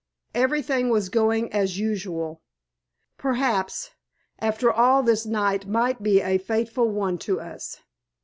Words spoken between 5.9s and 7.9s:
be a fateful one to us.